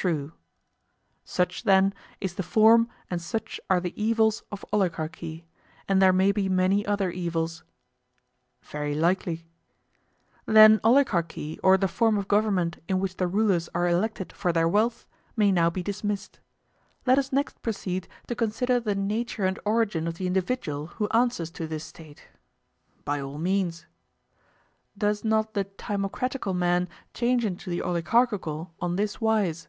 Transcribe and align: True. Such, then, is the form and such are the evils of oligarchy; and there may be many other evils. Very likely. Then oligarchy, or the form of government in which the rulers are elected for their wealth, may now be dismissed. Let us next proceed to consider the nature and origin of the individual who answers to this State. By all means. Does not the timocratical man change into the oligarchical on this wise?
True. 0.00 0.32
Such, 1.24 1.64
then, 1.64 1.92
is 2.22 2.36
the 2.36 2.42
form 2.42 2.88
and 3.10 3.20
such 3.20 3.60
are 3.68 3.80
the 3.80 3.92
evils 4.02 4.42
of 4.50 4.64
oligarchy; 4.72 5.44
and 5.86 6.00
there 6.00 6.10
may 6.12 6.32
be 6.32 6.48
many 6.48 6.86
other 6.86 7.10
evils. 7.10 7.64
Very 8.62 8.94
likely. 8.94 9.44
Then 10.46 10.80
oligarchy, 10.82 11.58
or 11.62 11.76
the 11.76 11.86
form 11.86 12.16
of 12.16 12.28
government 12.28 12.82
in 12.88 12.98
which 12.98 13.18
the 13.18 13.26
rulers 13.26 13.68
are 13.74 13.86
elected 13.86 14.32
for 14.32 14.54
their 14.54 14.66
wealth, 14.66 15.06
may 15.36 15.52
now 15.52 15.68
be 15.68 15.82
dismissed. 15.82 16.40
Let 17.04 17.18
us 17.18 17.30
next 17.30 17.60
proceed 17.60 18.08
to 18.28 18.34
consider 18.34 18.80
the 18.80 18.94
nature 18.94 19.44
and 19.44 19.58
origin 19.66 20.08
of 20.08 20.14
the 20.14 20.26
individual 20.26 20.86
who 20.86 21.10
answers 21.10 21.50
to 21.50 21.66
this 21.66 21.84
State. 21.84 22.26
By 23.04 23.20
all 23.20 23.36
means. 23.36 23.84
Does 24.96 25.24
not 25.24 25.52
the 25.52 25.64
timocratical 25.64 26.54
man 26.56 26.88
change 27.12 27.44
into 27.44 27.68
the 27.68 27.82
oligarchical 27.82 28.72
on 28.80 28.96
this 28.96 29.20
wise? 29.20 29.68